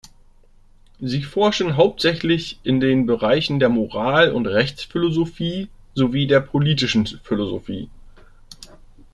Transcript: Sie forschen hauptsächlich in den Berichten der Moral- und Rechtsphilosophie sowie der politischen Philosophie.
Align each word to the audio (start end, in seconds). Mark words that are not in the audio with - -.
Sie 0.99 1.21
forschen 1.21 1.77
hauptsächlich 1.77 2.59
in 2.63 2.79
den 2.79 3.05
Berichten 3.05 3.59
der 3.59 3.69
Moral- 3.69 4.31
und 4.31 4.47
Rechtsphilosophie 4.47 5.69
sowie 5.93 6.25
der 6.25 6.39
politischen 6.39 7.05
Philosophie. 7.05 7.87